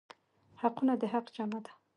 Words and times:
حقونه 0.61 0.93
د 1.01 1.03
حق 1.13 1.25
جمع 1.35 1.59
ده. 1.65 1.71